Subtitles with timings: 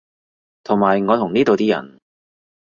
[0.63, 1.99] 同埋我同呢度啲人